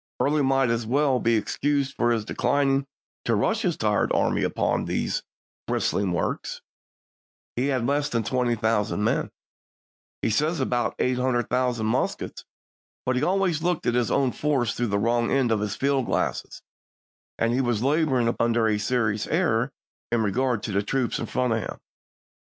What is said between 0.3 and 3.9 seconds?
might well be excused for declining to rush his